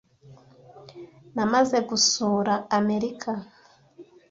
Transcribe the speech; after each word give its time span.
Namaze 1.35 1.77
gusura 1.89 2.53
Amerika. 2.77 3.31